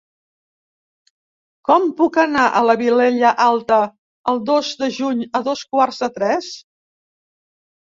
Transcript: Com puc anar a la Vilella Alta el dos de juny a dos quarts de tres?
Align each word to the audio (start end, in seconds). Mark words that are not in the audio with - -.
Com 1.69 1.85
puc 1.99 2.17
anar 2.23 2.45
a 2.45 2.63
la 2.69 2.77
Vilella 2.81 3.35
Alta 3.49 3.79
el 4.35 4.43
dos 4.49 4.73
de 4.83 4.91
juny 4.99 5.23
a 5.27 5.45
dos 5.51 5.65
quarts 5.77 6.03
de 6.07 6.13
tres? 6.19 6.53